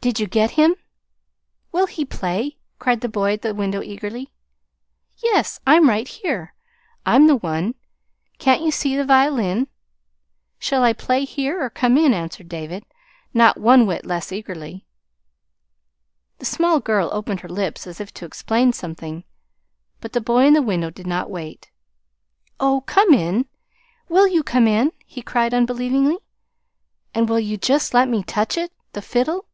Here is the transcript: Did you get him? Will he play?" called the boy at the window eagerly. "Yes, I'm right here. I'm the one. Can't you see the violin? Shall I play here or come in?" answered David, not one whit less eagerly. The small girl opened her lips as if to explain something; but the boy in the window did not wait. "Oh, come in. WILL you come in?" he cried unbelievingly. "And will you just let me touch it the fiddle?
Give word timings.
Did 0.00 0.20
you 0.20 0.28
get 0.28 0.52
him? 0.52 0.76
Will 1.72 1.88
he 1.88 2.04
play?" 2.04 2.58
called 2.78 3.00
the 3.00 3.08
boy 3.08 3.32
at 3.32 3.42
the 3.42 3.52
window 3.52 3.82
eagerly. 3.82 4.30
"Yes, 5.16 5.58
I'm 5.66 5.88
right 5.88 6.06
here. 6.06 6.54
I'm 7.04 7.26
the 7.26 7.34
one. 7.34 7.74
Can't 8.38 8.62
you 8.62 8.70
see 8.70 8.94
the 8.94 9.04
violin? 9.04 9.66
Shall 10.60 10.84
I 10.84 10.92
play 10.92 11.24
here 11.24 11.60
or 11.60 11.70
come 11.70 11.98
in?" 11.98 12.14
answered 12.14 12.48
David, 12.48 12.84
not 13.34 13.58
one 13.58 13.84
whit 13.84 14.06
less 14.06 14.30
eagerly. 14.30 14.86
The 16.38 16.44
small 16.46 16.78
girl 16.78 17.08
opened 17.12 17.40
her 17.40 17.48
lips 17.48 17.84
as 17.84 18.00
if 18.00 18.14
to 18.14 18.24
explain 18.26 18.72
something; 18.72 19.24
but 20.00 20.12
the 20.12 20.20
boy 20.20 20.44
in 20.46 20.52
the 20.54 20.62
window 20.62 20.90
did 20.90 21.08
not 21.08 21.32
wait. 21.32 21.72
"Oh, 22.60 22.82
come 22.82 23.12
in. 23.12 23.46
WILL 24.08 24.28
you 24.28 24.44
come 24.44 24.68
in?" 24.68 24.92
he 25.04 25.20
cried 25.20 25.52
unbelievingly. 25.52 26.18
"And 27.12 27.28
will 27.28 27.40
you 27.40 27.56
just 27.56 27.92
let 27.92 28.08
me 28.08 28.22
touch 28.22 28.56
it 28.56 28.70
the 28.92 29.02
fiddle? 29.02 29.46